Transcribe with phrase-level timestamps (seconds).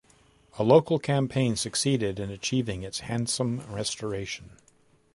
[0.57, 4.53] A local campaign succeeded in achieving its handsome restoration.